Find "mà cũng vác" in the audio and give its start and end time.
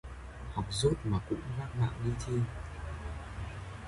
1.03-1.75